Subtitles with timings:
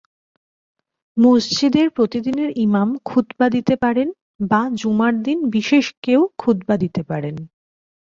[1.17, 4.07] মসজিদের প্রতিদিনের ইমাম খুতবা দিতে পারেন
[4.49, 7.35] বা জুমার দিন বিশেষ কেউ খুতবা দিতে পারেন।